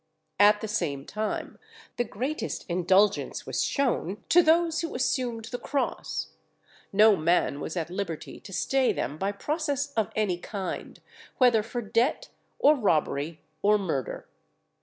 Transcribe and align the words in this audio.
At 0.39 0.61
the 0.61 0.67
same 0.67 1.05
time 1.05 1.59
the 1.97 2.03
greatest 2.03 2.65
indulgence 2.67 3.45
was 3.45 3.63
shewn 3.63 4.23
to 4.29 4.41
those 4.41 4.81
who 4.81 4.95
assumed 4.95 5.45
the 5.45 5.59
cross; 5.59 6.29
no 6.91 7.15
man 7.15 7.59
was 7.59 7.77
at 7.77 7.91
liberty 7.91 8.39
to 8.39 8.51
stay 8.51 8.93
them 8.93 9.19
by 9.19 9.31
process 9.31 9.93
of 9.93 10.09
any 10.15 10.39
kind, 10.39 11.01
whether 11.37 11.61
for 11.61 11.83
debt, 11.83 12.29
or 12.57 12.73
robbery, 12.75 13.41
or 13.61 13.77
murder. 13.77 14.27